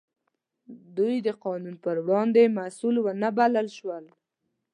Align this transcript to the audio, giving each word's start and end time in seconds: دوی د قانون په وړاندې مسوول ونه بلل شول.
دوی 0.97 1.15
د 1.27 1.29
قانون 1.43 1.75
په 1.83 1.89
وړاندې 2.07 2.53
مسوول 2.57 2.95
ونه 3.01 3.29
بلل 3.37 3.67
شول. 3.77 4.05